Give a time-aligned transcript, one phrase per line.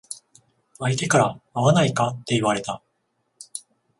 [0.79, 2.81] 相手から会わないかって言われた。